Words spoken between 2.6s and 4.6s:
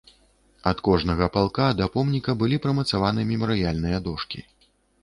прымацаваны мемарыяльныя дошкі.